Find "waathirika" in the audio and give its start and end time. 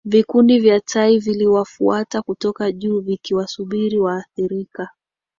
3.99-4.89